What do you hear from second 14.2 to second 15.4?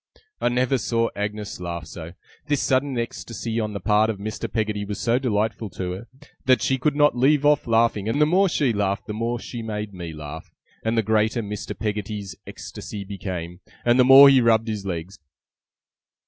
he rubbed his legs.